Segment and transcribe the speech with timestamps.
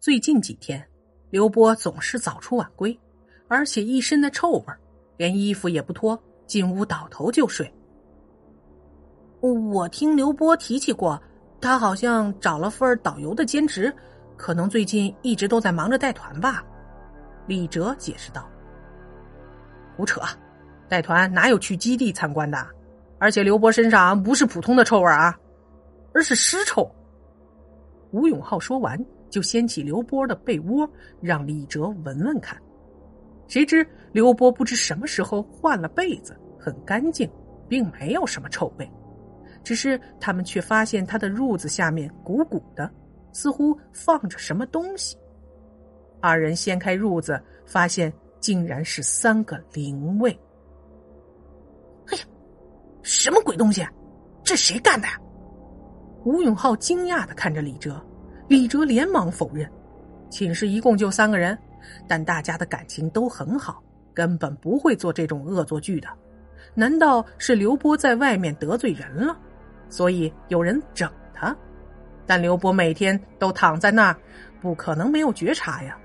[0.00, 0.80] 最近几天，
[1.28, 2.96] 刘波总是早出晚归，
[3.48, 4.64] 而且一身的臭味
[5.16, 6.16] 连衣服也不脱，
[6.46, 7.68] 进屋倒头就睡。
[9.40, 11.20] 我听刘波提起过，
[11.60, 13.92] 他好像找了份导游的兼职，
[14.36, 16.64] 可能最近一直都在忙着带团吧。
[17.48, 18.48] 李哲解释道
[19.96, 20.20] ：“胡扯，
[20.88, 22.64] 带团哪有去基地参观的？
[23.18, 25.36] 而且刘波身上不是普通的臭味啊，
[26.14, 26.88] 而是尸臭。”
[28.12, 28.96] 吴永浩说完，
[29.30, 30.88] 就掀起刘波的被窝，
[31.20, 32.60] 让李哲闻闻看。
[33.46, 37.30] 谁知刘波不知什么时候换了被子，很干净，
[37.68, 38.90] 并没有什么臭味。
[39.64, 42.90] 只是他们却发现他的褥子下面鼓鼓的，
[43.32, 45.16] 似乎放着什么东西。
[46.20, 50.30] 二人掀开褥子，发现竟然是三个灵位。
[52.06, 52.24] 哎呀，
[53.02, 53.86] 什么鬼东西？
[54.42, 55.20] 这谁干的呀？
[56.24, 58.02] 吴永浩惊讶的看着李哲，
[58.48, 59.70] 李哲连忙否认。
[60.30, 61.56] 寝室一共就三个人，
[62.06, 63.82] 但大家的感情都很好，
[64.12, 66.08] 根本不会做这种恶作剧的。
[66.74, 69.38] 难道是刘波在外面得罪人了？
[69.88, 71.56] 所以有人整他，
[72.26, 74.16] 但刘波每天都躺在那儿，
[74.60, 75.98] 不可能没有觉察呀。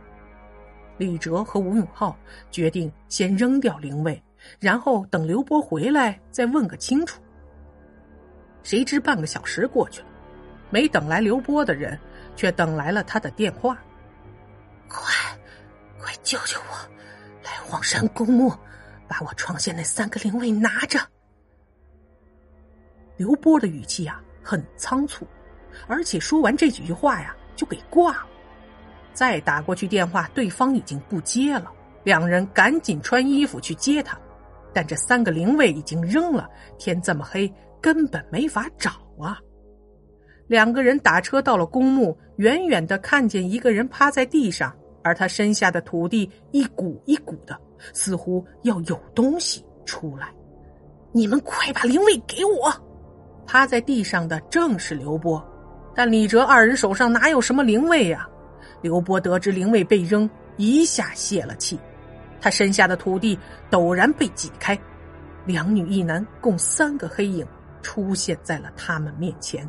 [0.97, 2.15] 李哲和吴永浩
[2.51, 4.21] 决定先扔掉灵位，
[4.59, 7.21] 然后等刘波回来再问个清楚。
[8.63, 10.07] 谁知半个小时过去了，
[10.69, 11.99] 没等来刘波的人，
[12.35, 13.77] 却等来了他的电话。
[14.87, 15.13] 快，
[15.99, 16.75] 快救救我！
[17.43, 18.53] 来黄山公墓，
[19.07, 20.99] 把我床下那三个灵位拿着。
[23.17, 25.27] 刘波的语气啊很仓促，
[25.87, 28.27] 而且说完这几句话呀就给挂了。
[29.13, 31.71] 再打过去电话，对方已经不接了。
[32.03, 34.17] 两人赶紧穿衣服去接他，
[34.73, 39.39] 但这三个灵位已经扔了，天这么黑，根本没法找啊。
[40.53, 44.71] 两个人打车到了公墓，远远的看见一个人趴在地上，
[45.01, 47.59] 而他身下的土地一股一股的，
[47.91, 50.31] 似乎要有东西出来。
[51.11, 52.71] 你们快把灵位给我！
[53.47, 55.43] 趴在地上的正是刘波，
[55.95, 58.29] 但李哲二人手上哪有什么灵位呀？
[58.83, 61.79] 刘波得知灵位被扔，一下泄了气，
[62.39, 63.35] 他身下的土地
[63.71, 64.79] 陡然被挤开，
[65.47, 67.43] 两女一男共三个黑影
[67.81, 69.67] 出现在了他们面前。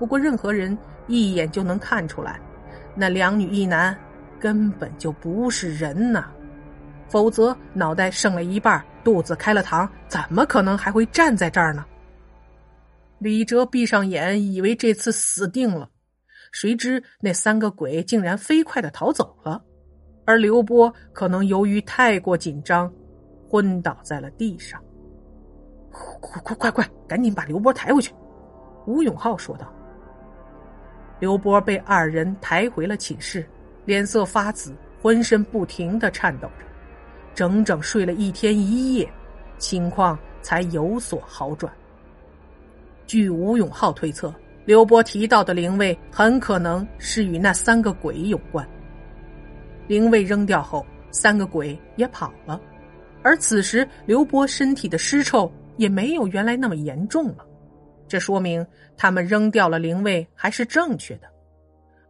[0.00, 0.76] 不过，任何人
[1.08, 2.40] 一眼就能看出来，
[2.94, 3.94] 那两女一男
[4.40, 6.30] 根本就不是人呐，
[7.06, 11.84] 否则脑袋剩了一半，肚子开了膛，怎么可能还会站在这儿呢？
[13.18, 15.90] 李哲闭上眼，以为这次死定了，
[16.50, 19.62] 谁知那三个鬼竟然飞快的逃走了，
[20.24, 22.90] 而刘波可能由于太过紧张，
[23.50, 24.82] 昏倒在了地上。
[25.90, 28.14] 快快快快，赶紧把刘波抬回去！
[28.86, 29.70] 吴永浩说道。
[31.20, 33.46] 刘波被二人抬回了寝室，
[33.84, 36.64] 脸色发紫，浑身不停的颤抖着，
[37.34, 39.08] 整整睡了一天一夜，
[39.58, 41.70] 情况才有所好转。
[43.06, 48.66] 据吴永浩推测，刘波提到的灵位很可能是与那三个鬼有关。
[49.86, 52.58] 灵位扔掉后，三个鬼也跑了，
[53.22, 57.44] 而此时刘波身体的尸臭也没有原来那么严重了，
[58.10, 58.66] 这说明
[58.96, 61.28] 他们扔掉了灵位还是正确的。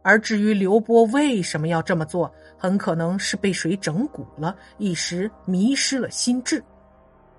[0.01, 6.61] 而至于刘波为什么要这么做，很可能是被谁整蛊了，一时迷失了心智。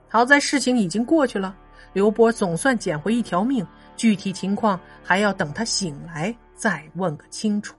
[0.08, 1.56] 好在事情已经过去了。
[1.92, 7.74] 刘波总算捡回一条命，具体情况还要等他醒来再问个清楚。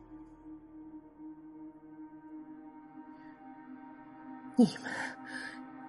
[4.56, 4.92] 你们，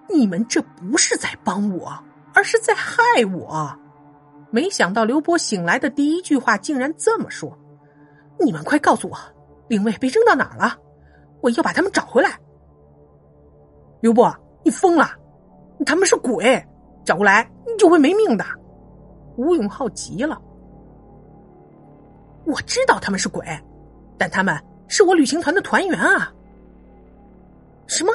[0.09, 1.93] 你们这不是在帮我，
[2.33, 2.95] 而是在害
[3.31, 3.77] 我！
[4.55, 7.51] 没想到刘波醒来的第一句话竟然这么说
[8.39, 9.17] ：“你们快告诉我，
[9.67, 10.77] 灵位被扔到哪儿了？
[11.41, 12.39] 我要把他们找回来。”
[13.99, 15.09] 刘波，你疯了？
[15.85, 16.65] 他们是鬼，
[17.03, 17.75] 找过来你。
[17.77, 18.45] 就会没命的，
[19.35, 20.41] 吴永浩急了。
[22.45, 23.45] 我知道他们是鬼，
[24.17, 24.57] 但他们
[24.87, 26.33] 是我旅行团的团员啊！
[27.87, 28.13] 什么？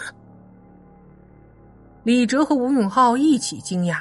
[2.03, 4.01] 李哲和吴永浩一起惊讶。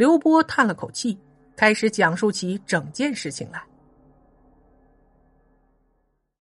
[0.00, 1.18] 刘波叹了口气，
[1.54, 3.62] 开始讲述起整件事情来。